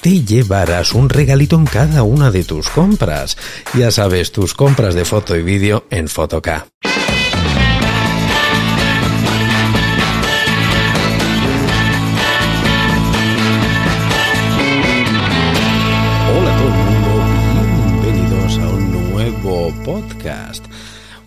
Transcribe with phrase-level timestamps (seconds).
[0.00, 3.36] te llevarás un regalito en cada una de tus compras.
[3.74, 6.66] Ya sabes, tus compras de foto y vídeo en Fotoca.
[19.86, 20.64] Podcast.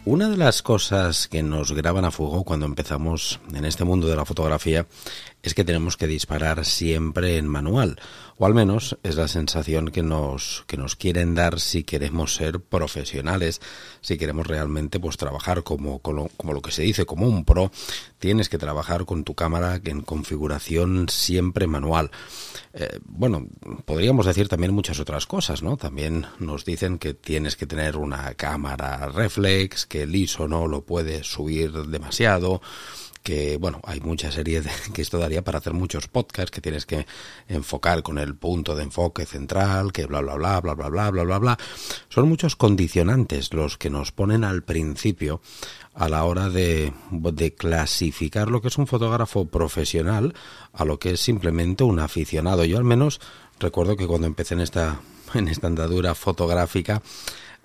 [0.03, 4.17] Una de las cosas que nos graban a fuego cuando empezamos en este mundo de
[4.17, 4.85] la fotografía
[5.41, 8.01] es que tenemos que disparar siempre en manual,
[8.39, 12.61] o al menos es la sensación que nos, que nos quieren dar si queremos ser
[12.61, 13.59] profesionales,
[13.99, 17.69] si queremos realmente pues trabajar como, como, lo que se dice, como un pro,
[18.17, 22.11] tienes que trabajar con tu cámara en configuración siempre manual.
[22.73, 23.45] Eh, bueno,
[23.83, 25.75] podríamos decir también muchas otras cosas, ¿no?
[25.75, 30.85] También nos dicen que tienes que tener una cámara reflex, que el ISO no lo
[30.85, 32.61] puedes subir demasiado,
[33.23, 36.85] que bueno, hay mucha serie de, que esto daría para hacer muchos podcasts que tienes
[36.85, 37.05] que
[37.47, 41.23] enfocar con el punto de enfoque central, que bla bla bla bla bla bla bla
[41.23, 41.57] bla bla.
[42.09, 45.41] Son muchos condicionantes los que nos ponen al principio
[45.93, 50.33] a la hora de, de clasificar lo que es un fotógrafo profesional
[50.73, 52.63] a lo que es simplemente un aficionado.
[52.63, 53.19] Yo al menos
[53.59, 54.99] recuerdo que cuando empecé en esta
[55.33, 57.01] en esta andadura fotográfica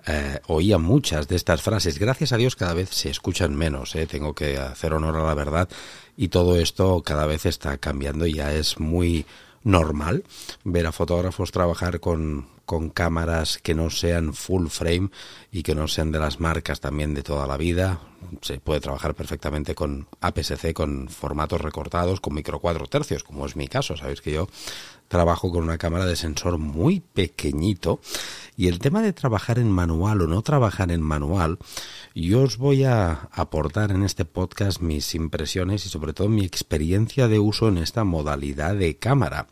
[0.07, 1.99] eh, oía muchas de estas frases.
[1.99, 5.33] Gracias a Dios cada vez se escuchan menos, eh, tengo que hacer honor a la
[5.33, 5.69] verdad
[6.17, 9.25] y todo esto cada vez está cambiando y ya es muy
[9.63, 10.23] normal
[10.63, 15.09] ver a fotógrafos trabajar con, con cámaras que no sean full frame
[15.51, 17.99] y que no sean de las marcas también de toda la vida.
[18.41, 23.55] Se puede trabajar perfectamente con APS-C, con formatos recortados, con micro cuatro tercios, como es
[23.55, 23.95] mi caso.
[23.95, 24.47] Sabéis que yo
[25.07, 27.99] trabajo con una cámara de sensor muy pequeñito
[28.57, 31.59] y el tema de trabajar en manual o no trabajar en manual,
[32.15, 37.27] yo os voy a aportar en este podcast mis impresiones y sobre todo mi experiencia
[37.27, 39.47] de uso en esta modalidad de cámara.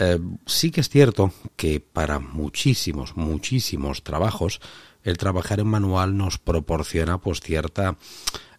[0.00, 4.60] Eh, sí que es cierto que para muchísimos, muchísimos trabajos,
[5.02, 7.96] el trabajar en manual nos proporciona pues cierta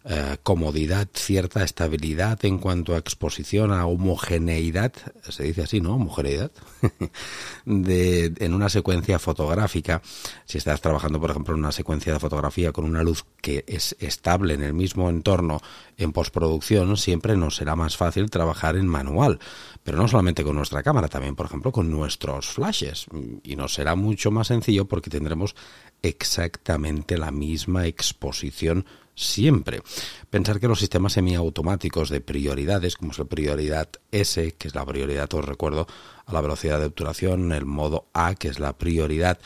[0.04, 4.92] eh, comodidad, cierta estabilidad en cuanto a exposición, a homogeneidad,
[5.28, 5.94] se dice así, ¿no?
[5.94, 6.50] Homogeneidad,
[7.64, 10.02] de, en una secuencia fotográfica.
[10.44, 13.94] Si estás trabajando, por ejemplo, en una secuencia de fotografía con una luz que es
[14.00, 15.60] estable en el mismo entorno
[15.96, 19.38] en postproducción, siempre nos será más fácil trabajar en manual.
[19.84, 23.06] Pero no solamente con nuestra cámara, también, por ejemplo, con nuestros flashes.
[23.44, 25.54] Y nos será mucho más sencillo porque tendremos
[26.02, 29.82] exactamente la misma exposición siempre.
[30.30, 34.86] Pensar que los sistemas semiautomáticos de prioridades, como es la prioridad S, que es la
[34.86, 35.86] prioridad, os recuerdo,
[36.24, 39.38] a la velocidad de obturación, el modo A, que es la prioridad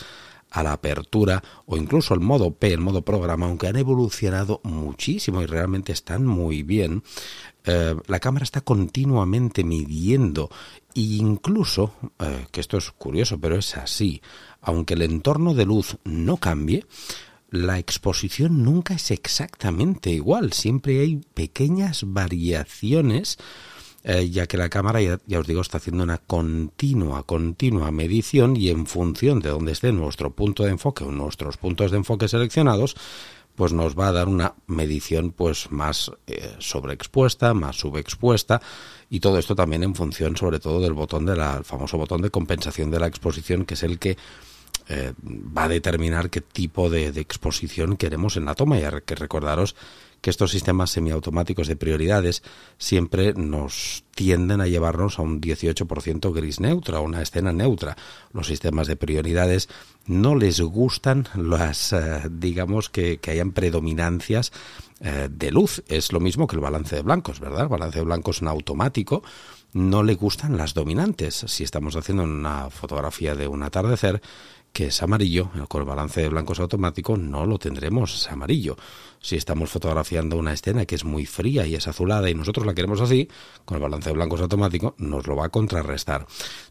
[0.50, 5.43] a la apertura, o incluso el modo P, el modo programa, aunque han evolucionado muchísimo
[5.43, 7.03] y realmente están muy bien,
[7.65, 10.48] eh, la cámara está continuamente midiendo
[10.94, 14.22] e incluso, eh, que esto es curioso, pero es así,
[14.62, 16.87] aunque el entorno de luz no cambie,
[17.51, 23.39] la exposición nunca es exactamente igual, siempre hay pequeñas variaciones,
[24.05, 28.71] eh, ya que la cámara, ya, os digo, está haciendo una continua, continua medición y
[28.71, 32.97] en función de dónde esté nuestro punto de enfoque o nuestros puntos de enfoque seleccionados,
[33.57, 38.60] pues nos va a dar una medición pues más eh, sobreexpuesta, más subexpuesta
[39.09, 42.91] y todo esto también en función sobre todo del botón del famoso botón de compensación
[42.91, 44.16] de la exposición que es el que
[44.88, 48.78] eh, va a determinar qué tipo de, exposición queremos en la toma.
[48.78, 49.74] Y hay que recordaros
[50.21, 52.42] que estos sistemas semiautomáticos de prioridades
[52.78, 57.97] siempre nos tienden a llevarnos a un 18% gris neutro, a una escena neutra.
[58.33, 59.68] Los sistemas de prioridades
[60.06, 64.53] no les gustan las, eh, digamos, que, que, hayan predominancias
[65.00, 65.82] eh, de luz.
[65.89, 67.62] Es lo mismo que el balance de blancos, ¿verdad?
[67.62, 69.22] El balance de blancos en automático
[69.74, 71.44] no le gustan las dominantes.
[71.47, 74.22] Si estamos haciendo una fotografía de un atardecer,
[74.77, 78.77] que es amarillo, con el balance de blancos automático no lo tendremos amarillo.
[79.23, 82.75] Si estamos fotografiando una escena que es muy fría y es azulada y nosotros la
[82.75, 83.27] queremos así,
[83.65, 86.27] con el balance de blancos automático nos lo va a contrarrestar.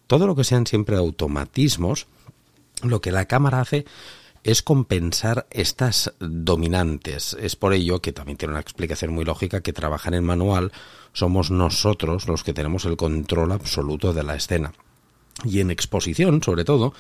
[0.06, 2.06] Todo lo que sean siempre automatismos,
[2.84, 3.86] lo que la cámara hace
[4.44, 7.36] es compensar estas dominantes.
[7.40, 10.72] Es por ello que también tiene una explicación muy lógica que trabajar en manual
[11.12, 14.74] somos nosotros los que tenemos el control absoluto de la escena.
[15.44, 16.94] Y en exposición, sobre todo,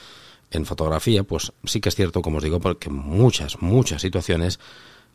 [0.51, 4.59] en fotografía, pues sí que es cierto, como os digo, porque muchas, muchas situaciones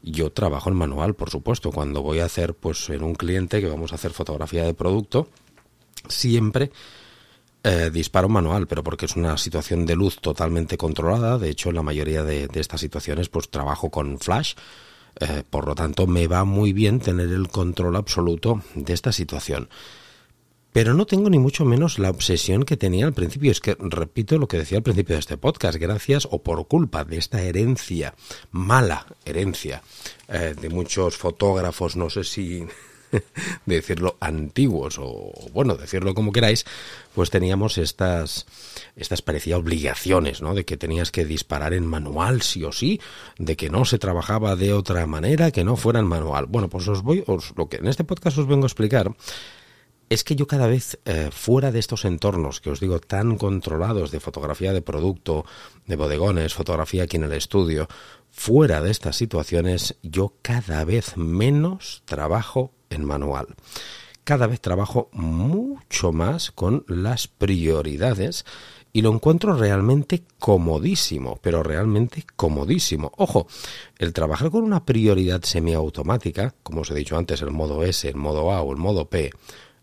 [0.03, 1.71] yo trabajo en manual, por supuesto.
[1.71, 5.29] Cuando voy a hacer, pues en un cliente que vamos a hacer fotografía de producto,
[6.09, 6.71] siempre
[7.63, 11.39] eh, disparo manual, pero porque es una situación de luz totalmente controlada.
[11.39, 14.55] De hecho, en la mayoría de, estas situaciones, pues trabajo con flash.
[15.21, 19.69] Eh, por lo tanto, me va muy bien tener el control absoluto de esta situación.
[20.73, 23.51] Pero no tengo ni mucho menos la obsesión que tenía al principio.
[23.51, 25.79] Es que repito lo que decía al principio de este podcast.
[25.79, 28.15] Gracias o por culpa de esta herencia,
[28.53, 29.83] mala herencia,
[30.29, 32.67] eh, de muchos fotógrafos, no sé si
[33.67, 36.65] decirlo antiguos o bueno, decirlo como queráis,
[37.15, 38.47] pues teníamos estas
[38.95, 40.55] estas parecía obligaciones, ¿no?
[40.55, 43.01] De que tenías que disparar en manual sí o sí,
[43.39, 46.47] de que no se trabajaba de otra manera que no fuera en manual.
[46.47, 47.25] Bueno, pues os voy
[47.57, 49.13] lo que en este podcast os vengo a explicar
[50.11, 54.11] es que yo cada vez eh, fuera de estos entornos que os digo tan controlados
[54.11, 55.47] de fotografía de producto,
[55.87, 57.89] de bodegones, fotografía aquí en el estudio,
[58.29, 63.47] fuera de estas situaciones yo cada vez menos trabajo en manual.
[64.25, 68.45] Cada vez trabajo mucho más con las prioridades
[68.93, 73.13] y lo encuentro realmente comodísimo, pero realmente comodísimo.
[73.17, 73.47] Ojo,
[73.97, 78.17] el trabajar con una prioridad semiautomática, como os he dicho antes, el modo S, el
[78.17, 79.31] modo A o el modo P,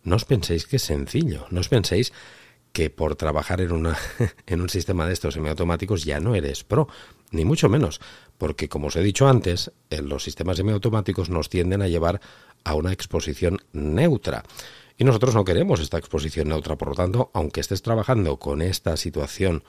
[0.07, 2.15] no os penséis que es sencillo, no os penséis
[2.71, 3.97] que por trabajar en, una,
[4.47, 6.87] en un sistema de estos semiautomáticos ya no eres pro,
[7.31, 7.99] ni mucho menos,
[8.37, 12.21] porque como os he dicho antes, en los sistemas semiautomáticos nos tienden a llevar
[12.63, 14.43] a una exposición neutra.
[14.97, 18.95] Y nosotros no queremos esta exposición neutra, por lo tanto, aunque estés trabajando con esta
[18.95, 19.63] situación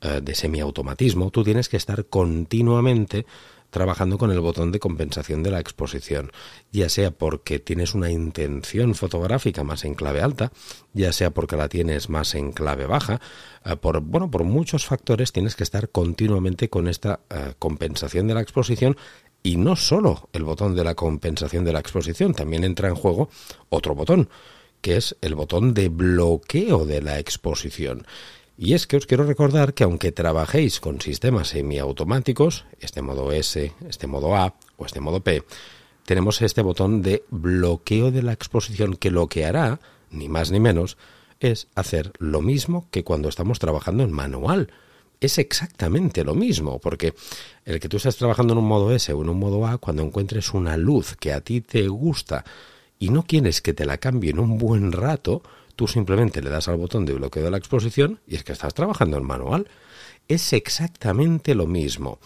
[0.00, 3.26] eh, de semiautomatismo, tú tienes que estar continuamente
[3.72, 6.30] trabajando con el botón de compensación de la exposición,
[6.72, 10.52] ya sea porque tienes una intención fotográfica más en clave alta,
[10.92, 13.18] ya sea porque la tienes más en clave baja,
[13.64, 18.34] eh, por bueno, por muchos factores tienes que estar continuamente con esta eh, compensación de
[18.34, 18.98] la exposición
[19.42, 23.30] y no solo el botón de la compensación de la exposición, también entra en juego
[23.70, 24.28] otro botón,
[24.82, 28.06] que es el botón de bloqueo de la exposición.
[28.56, 33.72] Y es que os quiero recordar que aunque trabajéis con sistemas semiautomáticos, este modo S,
[33.88, 35.42] este modo A o este modo P,
[36.04, 40.60] tenemos este botón de bloqueo de la exposición que lo que hará, ni más ni
[40.60, 40.98] menos,
[41.40, 44.70] es hacer lo mismo que cuando estamos trabajando en manual.
[45.20, 47.14] Es exactamente lo mismo, porque
[47.64, 50.02] el que tú estás trabajando en un modo S o en un modo A, cuando
[50.02, 52.44] encuentres una luz que a ti te gusta
[52.98, 55.42] y no quieres que te la cambie en un buen rato,
[55.76, 58.74] Tú simplemente le das al botón de bloqueo de la exposición y es que estás
[58.74, 59.68] trabajando en manual.
[60.28, 62.20] Es exactamente lo mismo,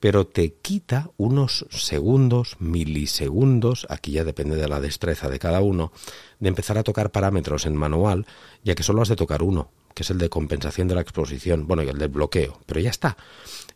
[0.00, 5.92] pero te quita unos segundos, milisegundos, aquí ya depende de la destreza de cada uno,
[6.40, 8.26] de empezar a tocar parámetros en manual,
[8.64, 11.66] ya que solo has de tocar uno, que es el de compensación de la exposición,
[11.66, 13.16] bueno, y el del bloqueo, pero ya está.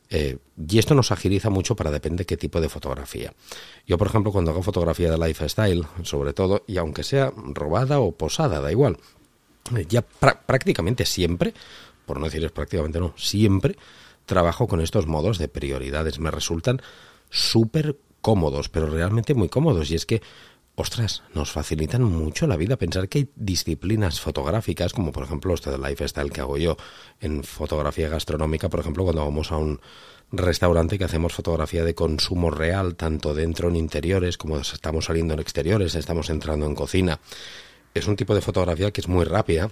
[0.08, 3.35] Eh, y esto nos agiliza mucho para depende qué tipo de fotografía.
[3.87, 8.12] Yo, por ejemplo, cuando hago fotografía de lifestyle, sobre todo, y aunque sea robada o
[8.12, 8.99] posada, da igual,
[9.88, 11.54] ya prácticamente siempre,
[12.04, 13.76] por no decirles prácticamente no, siempre
[14.26, 16.18] trabajo con estos modos de prioridades.
[16.18, 16.82] Me resultan
[17.30, 19.90] súper cómodos, pero realmente muy cómodos.
[19.90, 20.20] Y es que,
[20.75, 22.76] ostras, nos facilitan mucho la vida.
[22.76, 26.76] Pensar que hay disciplinas fotográficas, como por ejemplo este de lifestyle que hago yo
[27.20, 29.80] en fotografía gastronómica, por ejemplo, cuando vamos a un
[30.32, 35.40] restaurante que hacemos fotografía de consumo real, tanto dentro en interiores como estamos saliendo en
[35.40, 37.20] exteriores, estamos entrando en cocina
[37.99, 39.71] es un tipo de fotografía que es muy rápida,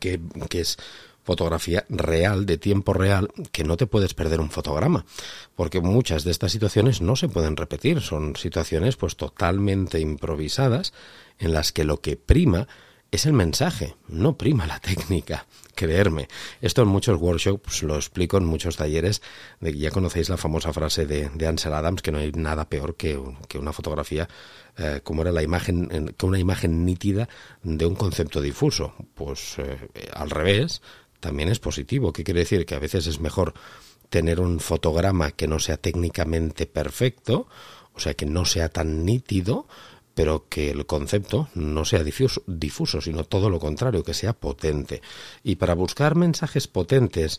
[0.00, 0.76] que, es
[1.24, 5.04] fotografía real, de tiempo real, que no te puedes perder un fotograma,
[5.54, 10.92] porque muchas de estas situaciones no se pueden repetir, son situaciones pues totalmente improvisadas
[11.38, 12.66] en las que lo que prima
[13.10, 15.46] es el mensaje, no prima la técnica.
[15.74, 16.26] Creerme.
[16.60, 19.22] Esto en muchos workshops lo explico en muchos talleres.
[19.60, 23.58] Ya conocéis la famosa frase de, Ansel Adams que no hay nada peor que, que
[23.58, 24.28] una fotografía
[24.76, 27.28] eh, como era la imagen, que una imagen nítida
[27.62, 28.94] de un concepto difuso.
[29.14, 29.78] Pues eh,
[30.12, 30.82] al revés,
[31.20, 32.12] también es positivo.
[32.12, 32.66] ¿Qué quiere decir?
[32.66, 33.54] Que a veces es mejor
[34.08, 37.46] tener un fotograma que no sea técnicamente perfecto,
[37.94, 39.66] o sea, que no sea tan nítido,
[40.18, 45.00] pero que el concepto no sea difuso, sino todo lo contrario, que sea potente.
[45.44, 47.38] Y para buscar mensajes potentes,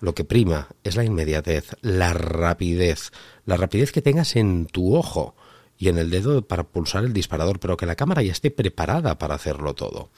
[0.00, 3.12] lo que prima es la inmediatez, la rapidez,
[3.44, 5.34] la rapidez que tengas en tu ojo
[5.76, 9.18] y en el dedo para pulsar el disparador, pero que la cámara ya esté preparada
[9.18, 10.08] para hacerlo todo.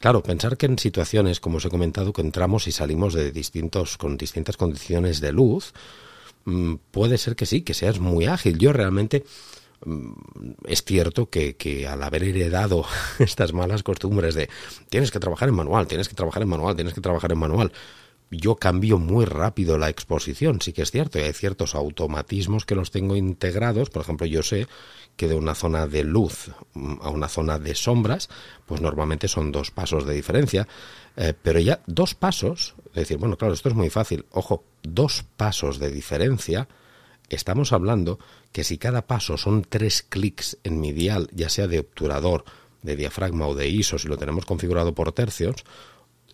[0.00, 3.98] Claro, pensar que en situaciones, como os he comentado, que entramos y salimos de distintos,
[3.98, 5.74] con distintas condiciones de luz,
[6.44, 8.58] mm, puede ser que sí, que seas muy ágil.
[8.58, 9.22] Yo realmente
[10.66, 12.84] es cierto que, que, al haber heredado
[13.18, 14.48] estas malas costumbres de
[14.88, 17.72] tienes que trabajar en manual, tienes que trabajar en manual, tienes que trabajar en manual,
[18.30, 22.74] yo cambio muy rápido la exposición, sí que es cierto, y hay ciertos automatismos que
[22.74, 24.66] los tengo integrados, por ejemplo, yo sé
[25.16, 28.28] que de una zona de luz mm, a una zona de sombras,
[28.66, 30.66] pues normalmente son dos pasos de diferencia,
[31.16, 35.24] eh, pero ya dos pasos, es decir, bueno, claro, esto es muy fácil, ojo, dos
[35.36, 36.68] pasos de diferencia,
[37.28, 38.18] estamos hablando
[38.52, 42.44] que si cada paso son tres clics en mi dial, ya sea de obturador,
[42.82, 45.64] de diafragma o de ISO, si lo tenemos configurado por tercios,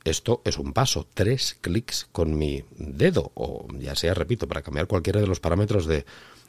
[0.04, 4.86] esto es un paso, tres clics con mi dedo, o ya sea, repito, para cambiar
[4.86, 6.04] cualquiera de los parámetros de,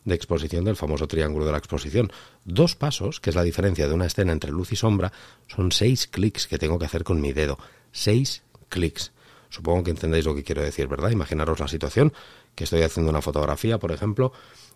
[0.05, 2.11] exposición del famoso triángulo de la exposición.
[2.43, 5.13] Dos pasos, que es la diferencia de una escena entre luz y sombra,
[5.47, 7.57] son seis clics que tengo que hacer con mi dedo.
[7.91, 9.11] Seis clics.
[9.49, 11.11] Supongo que entendéis lo que quiero decir, ¿verdad?
[11.11, 12.11] Imaginaros la situación
[12.55, 14.33] que estoy haciendo una fotografía, por ejemplo,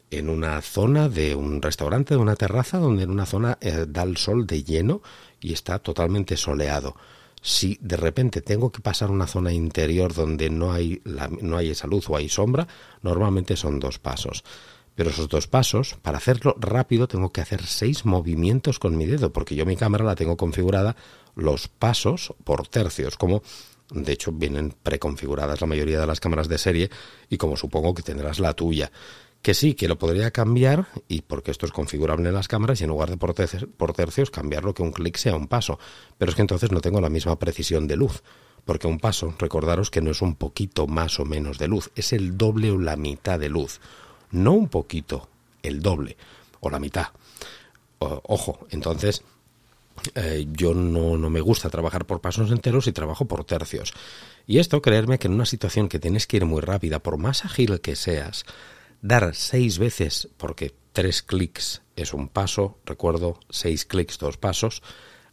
[0.10, 4.04] en una zona de un restaurante, de una terraza, donde en una zona eh, da
[4.04, 5.02] el sol de lleno
[5.40, 6.96] y está totalmente soleado.
[7.42, 11.02] Si de repente tengo que pasar una zona interior donde no hay,
[11.42, 12.68] no hay esa luz o hay sombra,
[13.02, 14.44] normalmente son dos pasos.
[14.96, 19.32] Pero esos dos pasos, para hacerlo rápido, tengo que hacer seis movimientos con mi dedo,
[19.32, 20.96] porque yo mi cámara la tengo configurada
[21.36, 23.44] los pasos por tercios, como
[23.90, 26.90] de hecho, vienen preconfiguradas la mayoría de las cámaras de serie
[27.30, 28.92] y como supongo que tendrás la tuya.
[29.42, 32.84] Que sí, que lo podría cambiar, y porque esto es configurable en las cámaras, y
[32.84, 35.80] en lugar de por tercios, cambiarlo que un clic sea un paso.
[36.18, 38.24] Pero es que entonces no tengo la misma precisión de luz.
[38.66, 42.12] Porque un paso, recordaros que no es un poquito más o menos de luz, es
[42.12, 43.80] el doble o la mitad de luz.
[44.32, 45.30] No un poquito,
[45.64, 46.18] el doble
[46.60, 47.08] o la mitad.
[48.00, 49.24] ojo, entonces
[50.16, 53.94] eh, yo no, no me gusta trabajar por pasos enteros y trabajo por tercios.
[54.46, 57.46] Y esto, creerme que en una situación que tienes que ir muy rápida, por más
[57.46, 58.46] ágil que seas,
[59.02, 64.82] dar seis veces, porque tres clics es un paso, recuerdo, seis clics, dos pasos,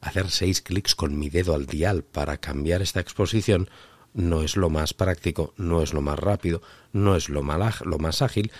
[0.00, 3.68] hacer seis clics con mi dedo al dial para cambiar esta exposición
[4.14, 8.22] no es lo más práctico, no es lo más rápido, no es lo, lo más
[8.22, 8.52] ágil,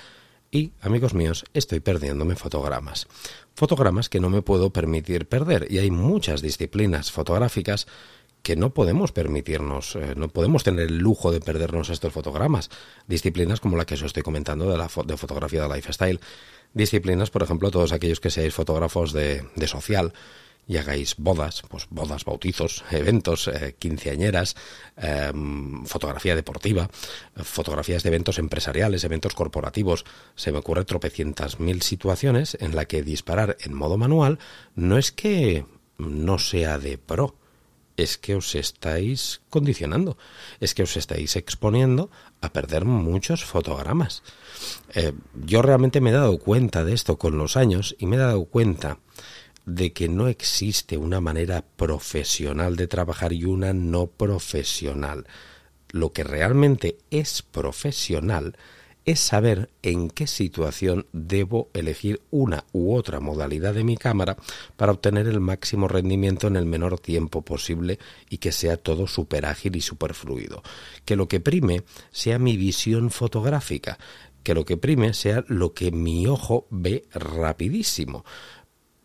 [0.54, 3.08] y, amigos míos, estoy perdiéndome fotogramas.
[3.56, 5.66] Fotogramas que no me puedo permitir perder.
[5.68, 7.88] Y hay muchas disciplinas fotográficas
[8.44, 12.70] que no podemos permitirnos, eh, no podemos tener el lujo de perdernos estos fotogramas.
[13.08, 16.20] Disciplinas como la que os estoy comentando de la de fotografía de lifestyle.
[16.72, 20.12] Disciplinas, por ejemplo, todos aquellos que seáis fotógrafos de, de social,
[20.66, 24.56] y hagáis bodas, pues bodas, bautizos, eventos, eh, quinceañeras,
[24.96, 26.88] em, fotografía deportiva,
[27.36, 30.04] fotografías de eventos empresariales, eventos corporativos.
[30.34, 34.38] Se me ocurre tropecientas mil situaciones en la que disparar en modo manual
[34.74, 35.66] no es que
[35.98, 37.36] no sea de pro,
[37.96, 40.16] es que os estáis condicionando,
[40.60, 44.22] es que os estáis exponiendo a perder muchos fotogramas.
[44.94, 48.18] Eh, yo realmente me he dado cuenta de esto con los años y me he
[48.18, 48.98] dado cuenta
[49.66, 55.26] de que no existe una manera profesional de trabajar y una no profesional.
[55.90, 58.56] Lo que realmente es profesional
[59.04, 64.36] es saber en qué situación debo elegir una u otra modalidad de mi cámara
[64.76, 67.98] para obtener el máximo rendimiento en el menor tiempo posible
[68.30, 70.62] y que sea todo súper ágil y súper fluido.
[71.04, 73.98] Que lo que prime sea mi visión fotográfica,
[74.42, 78.24] que lo que prime sea lo que mi ojo ve rapidísimo.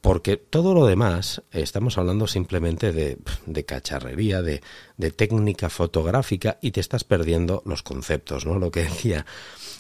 [0.01, 4.61] Porque todo lo demás, estamos hablando simplemente de, cacharrería, de,
[4.97, 8.59] de, técnica fotográfica y te estás perdiendo los conceptos, ¿no?
[8.59, 9.25] Lo que decía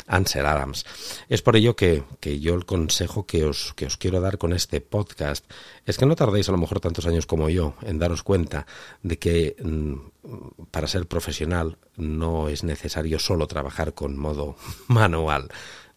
[0.07, 0.85] Ansel Adams.
[1.29, 4.53] Es por ello que, que yo el consejo que os, que os quiero dar con
[4.53, 5.49] este podcast
[5.85, 8.65] es que no tardéis a lo mejor tantos años como yo en daros cuenta
[9.03, 14.57] de que mm, para ser profesional no es necesario solo trabajar con modo
[14.87, 15.49] manual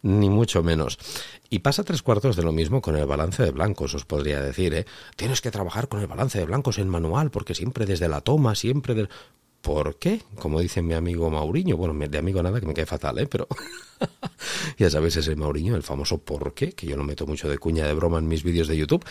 [0.02, 0.98] ni mucho menos.
[1.48, 4.74] Y pasa tres cuartos de lo mismo con el balance de blancos, os podría decir,
[4.74, 4.86] ¿eh?
[5.16, 8.54] Tienes que trabajar con el balance de blancos en manual, porque siempre desde la toma,
[8.54, 9.08] siempre del...
[9.60, 10.20] ¿Por qué?
[10.40, 13.28] Como dice mi amigo Mauriño, bueno, de amigo nada que me cae fatal, ¿eh?
[13.28, 13.46] Pero
[14.76, 16.72] ya sabéis ese Mauriño, el famoso ¿por qué?
[16.72, 19.04] Que yo lo meto mucho de cuña de broma en mis vídeos de YouTube.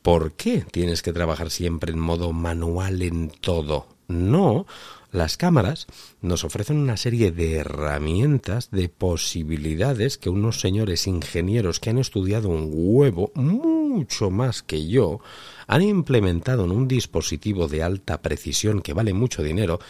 [0.00, 3.86] ¿Por qué tienes que trabajar siempre en modo manual en todo?
[4.12, 4.66] No,
[5.10, 5.86] las cámaras
[6.20, 12.48] nos ofrecen una serie de herramientas, de posibilidades que unos señores ingenieros que han estudiado
[12.48, 15.20] un huevo mucho más que yo
[15.66, 19.80] han implementado en un dispositivo de alta precisión que vale mucho dinero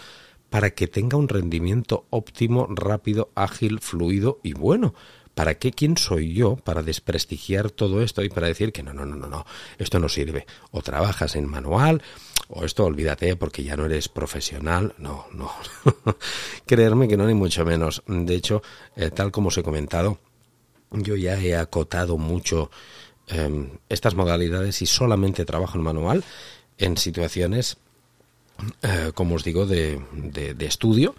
[0.51, 4.95] para que tenga un rendimiento óptimo, rápido, ágil, fluido y bueno.
[5.35, 5.71] ¿Para qué?
[5.73, 9.29] ¿Quién soy yo para desprestigiar todo esto y para decir que no, no, no, no,
[9.29, 9.47] no,
[9.79, 10.47] esto no sirve?
[10.73, 12.03] O trabajas en manual,
[12.49, 14.95] o esto olvídate porque ya no eres profesional.
[14.99, 15.51] No, no.
[16.67, 18.03] Creerme que no, ni mucho menos.
[18.07, 18.63] De hecho,
[18.97, 20.19] eh, tal como os he comentado,
[20.91, 22.71] yo ya he acotado mucho
[23.29, 26.25] em, estas modalidades y solamente trabajo en manual
[26.79, 27.79] en situaciones,
[28.83, 31.15] eh, como os digo, de, de, de estudio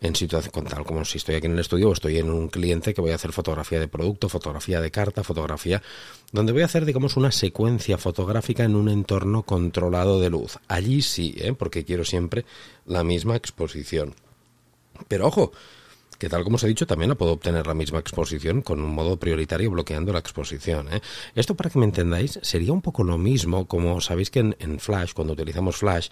[0.00, 2.92] en situación tal como si estoy aquí en el estudio o estoy en un cliente
[2.92, 5.82] que voy a hacer fotografía de producto, fotografía de carta, fotografía,
[6.32, 10.58] donde voy a hacer, digamos, una secuencia fotográfica en un entorno controlado de luz.
[10.68, 11.54] Allí sí, ¿eh?
[11.54, 12.44] porque quiero siempre
[12.84, 14.14] la misma exposición.
[15.08, 15.52] Pero ojo,
[16.18, 18.94] que tal como os he dicho, también la puedo obtener la misma exposición con un
[18.94, 20.92] modo prioritario bloqueando la exposición.
[20.92, 21.00] ¿eh?
[21.34, 25.12] Esto, para que me entendáis, sería un poco lo mismo como sabéis que en Flash,
[25.12, 26.08] cuando utilizamos Flash,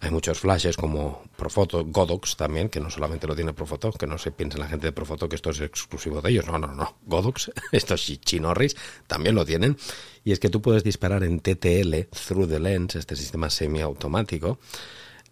[0.00, 4.16] hay muchos flashes como Profoto, Godox también, que no solamente lo tiene Profoto, que no
[4.16, 6.46] se piense la gente de Profoto que esto es exclusivo de ellos.
[6.46, 6.96] No, no, no.
[7.04, 8.76] Godox, estos chinorris,
[9.06, 9.76] también lo tienen.
[10.24, 14.58] Y es que tú puedes disparar en TTL, Through the Lens, este sistema semiautomático,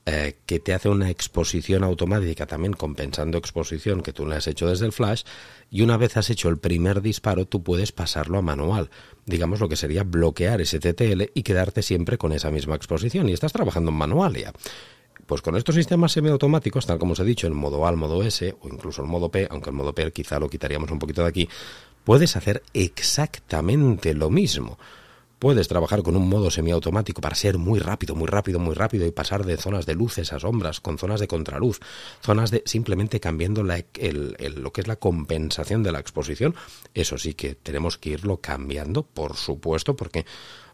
[0.06, 4.68] eh, que te hace una exposición automática también compensando exposición que tú le has hecho
[4.68, 5.24] desde el flash
[5.70, 8.88] y una vez has hecho el primer disparo tú puedes pasarlo a manual
[9.24, 13.32] digamos lo que sería bloquear ese TTL y quedarte siempre con esa misma exposición y
[13.32, 14.52] estás trabajando en manual ya
[15.26, 18.22] pues con estos sistemas semiautomáticos, tal como os he dicho, en modo A, el modo
[18.22, 21.22] S o incluso el modo P, aunque el modo P quizá lo quitaríamos un poquito
[21.22, 21.48] de aquí,
[22.04, 24.78] puedes hacer exactamente lo mismo.
[25.38, 29.10] Puedes trabajar con un modo semiautomático para ser muy rápido, muy rápido, muy rápido y
[29.10, 31.80] pasar de zonas de luces a sombras, con zonas de contraluz,
[32.22, 36.54] zonas de simplemente cambiando la, lo que es la compensación de la exposición.
[36.94, 40.24] Eso sí que tenemos que irlo cambiando, por supuesto, porque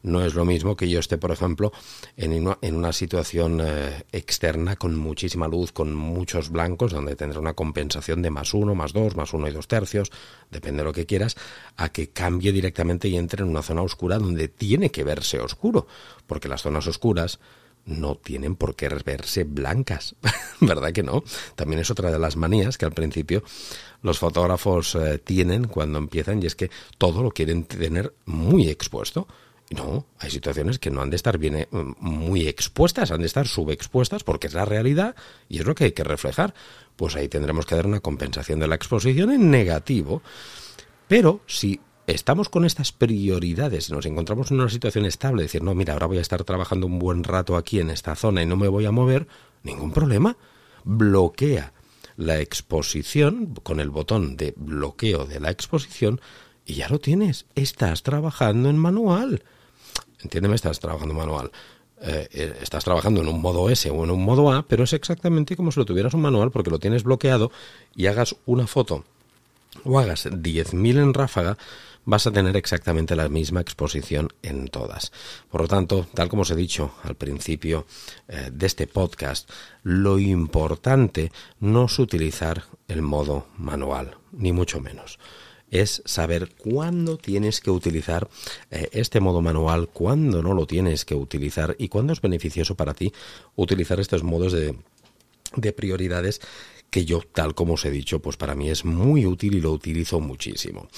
[0.02, 1.72] no es lo mismo que yo esté, por ejemplo,
[2.16, 7.38] en una, en una situación eh, externa con muchísima luz, con muchos blancos, donde tendrá
[7.38, 10.10] una compensación de más uno, más dos, más uno y dos tercios,
[10.50, 11.36] depende de lo que quieras,
[11.76, 15.86] a que cambie directamente y entre en una zona oscura donde tiene que verse oscuro,
[16.26, 17.38] porque las zonas oscuras
[17.84, 20.14] no tienen por qué verse blancas,
[20.60, 21.24] ¿verdad que no?
[21.54, 23.42] También es otra de las manías que al principio
[24.02, 29.26] los fotógrafos eh, tienen cuando empiezan y es que todo lo quieren tener muy expuesto.
[29.72, 33.48] No, hay situaciones que no han de estar bien eh, muy expuestas, han de estar
[33.48, 35.16] subexpuestas porque es la realidad
[35.48, 36.54] y es lo que hay que reflejar.
[36.94, 40.22] Pues ahí tendremos que dar una compensación de la exposición en negativo.
[41.08, 45.94] Pero si estamos con estas prioridades, nos encontramos en una situación estable, decir, no, mira,
[45.94, 48.68] ahora voy a estar trabajando un buen rato aquí en esta zona y no me
[48.68, 49.26] voy a mover,
[49.62, 50.36] ningún problema.
[50.84, 51.72] Bloquea
[52.16, 56.20] la exposición con el botón de bloqueo de la exposición
[56.66, 57.46] y ya lo tienes.
[57.54, 59.42] Estás trabajando en manual.
[60.22, 61.50] Entiéndeme, estás trabajando manual.
[62.00, 64.92] Eh, eh, estás trabajando en un modo S o en un modo A, pero es
[64.92, 67.52] exactamente como si lo tuvieras un manual porque lo tienes bloqueado
[67.94, 69.04] y hagas una foto
[69.84, 71.56] o hagas 10.000 en ráfaga,
[72.04, 75.12] vas a tener exactamente la misma exposición en todas.
[75.50, 77.86] Por lo tanto, tal como os he dicho al principio
[78.28, 79.48] eh, de este podcast,
[79.84, 81.30] lo importante
[81.60, 85.18] no es utilizar el modo manual, ni mucho menos
[85.72, 88.28] es saber cuándo tienes que utilizar
[88.70, 92.94] eh, este modo manual, cuándo no lo tienes que utilizar y cuándo es beneficioso para
[92.94, 93.12] ti
[93.56, 94.76] utilizar estos modos de,
[95.56, 96.40] de prioridades
[96.92, 99.72] que yo, tal como os he dicho, pues para mí es muy útil y lo
[99.72, 100.88] utilizo muchísimo.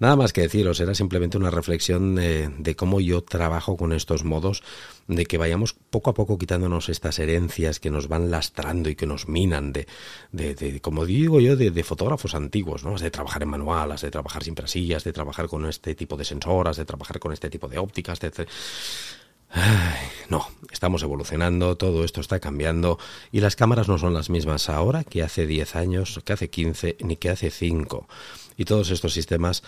[0.00, 4.64] Nada más que deciros, era simplemente una reflexión de, cómo yo trabajo con estos modos,
[5.06, 9.06] de que vayamos poco a poco quitándonos estas herencias que nos van lastrando y que
[9.06, 9.86] nos minan de,
[10.32, 12.98] de, como digo yo, de, fotógrafos antiguos, ¿no?
[12.98, 16.78] De trabajar en manualas, de trabajar sin prasillas, de trabajar con este tipo de sensoras,
[16.78, 18.50] de trabajar con este tipo de ópticas, etc
[20.28, 22.98] no, estamos evolucionando, todo esto está cambiando
[23.32, 26.96] y las cámaras no son las mismas ahora que hace 10 años, que hace 15
[27.00, 28.08] ni que hace 5.
[28.56, 29.62] Y todos estos sistemas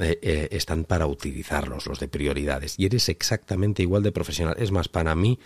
[0.00, 2.74] eh, eh, están para utilizarlos, los de prioridades.
[2.78, 4.56] Y eres exactamente igual de profesional.
[4.58, 5.38] Es más, para mí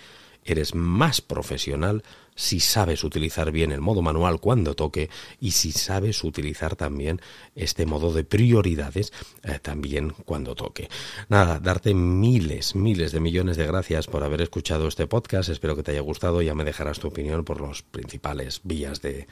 [0.44, 2.02] eres más profesional
[2.36, 7.20] si sabes utilizar bien el modo manual cuando toque y si sabes utilizar también
[7.56, 10.88] este modo de prioridades eh, también cuando toque.
[11.28, 15.48] Nada, darte miles, miles de millones de gracias por haber escuchado este podcast.
[15.48, 16.42] Espero que te haya gustado.
[16.42, 19.26] Ya me dejarás tu opinión por los principales vías de,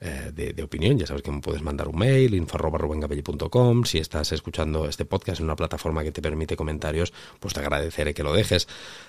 [0.00, 0.98] eh, de, opinión.
[0.98, 3.84] Ya sabes que me puedes mandar un mail, info.rubengabelli.com.
[3.84, 8.14] Si estás escuchando este podcast en una plataforma que te permite comentarios, pues te agradeceré
[8.14, 8.68] que lo dejes.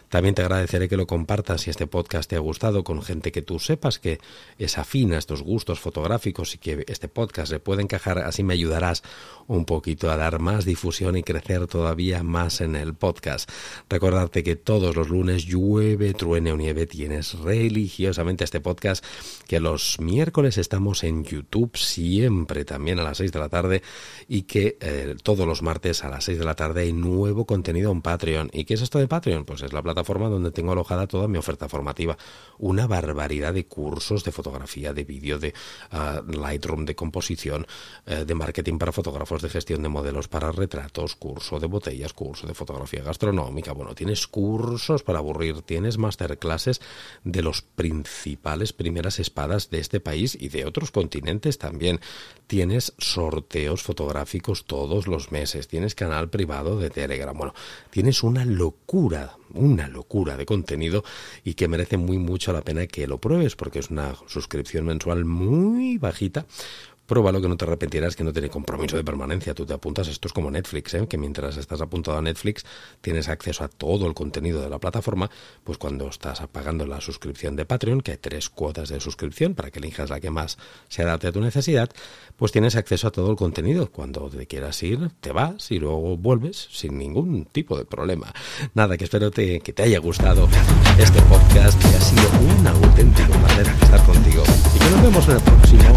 [0.09, 3.41] También te agradeceré que lo compartas si este podcast te ha gustado con gente que
[3.41, 4.21] tú sepas que
[4.57, 8.19] es afín a estos gustos fotográficos y que este podcast le puede encajar.
[8.19, 9.03] Así me ayudarás
[9.47, 13.51] un poquito a dar más difusión y crecer todavía más en el podcast.
[13.89, 19.03] Recordarte que todos los lunes llueve, truene o nieve, tienes religiosamente este podcast,
[19.49, 23.81] que los miércoles estamos en YouTube siempre también a las 6 de la tarde
[24.29, 27.91] y que eh, todos los martes a las 6 de la tarde hay nuevo contenido
[27.91, 28.49] en Patreon.
[28.53, 29.43] ¿Y qué es esto de Patreon?
[29.43, 32.17] Pues es la plataforma donde tengo alojada toda mi oferta formativa.
[32.59, 35.53] Una barbaridad de cursos de fotografía, de vídeo, de
[35.91, 37.65] ah, Lightroom, de composición,
[38.05, 42.45] eh, de marketing para fotógrafos, de gestión de modelos para retratos, curso de botellas, curso
[42.47, 43.73] de fotografía gastronómica.
[43.73, 46.81] Bueno, tienes cursos para aburrir, tienes masterclasses
[47.23, 51.99] de los principales primeras espadas de este país y de otros continentes también.
[52.47, 57.35] Tienes sorteos fotográficos todos los meses, tienes canal privado de Telegram.
[57.35, 57.53] Bueno,
[57.89, 61.03] tienes una locura, una locura de contenido
[61.43, 65.25] y que merece muy mucho la pena que lo pruebes porque es una suscripción mensual
[65.25, 66.45] muy bajita
[67.05, 69.53] Pruébalo que no te arrepentirás, que no tiene compromiso de permanencia.
[69.53, 71.07] Tú te apuntas, esto es como Netflix, ¿eh?
[71.07, 72.65] que mientras estás apuntado a Netflix
[73.01, 75.29] tienes acceso a todo el contenido de la plataforma,
[75.63, 79.69] pues cuando estás pagando la suscripción de Patreon, que hay tres cuotas de suscripción para
[79.69, 81.89] que elijas la que más se adapte a tu necesidad,
[82.35, 83.91] pues tienes acceso a todo el contenido.
[83.91, 88.33] Cuando te quieras ir, te vas y luego vuelves sin ningún tipo de problema.
[88.73, 90.47] Nada, que espero que te haya gustado
[90.97, 94.43] este podcast, que ha sido un auténtico placer estar contigo
[94.75, 95.93] y que nos vemos en el próximo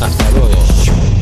[0.00, 1.19] hasta luego.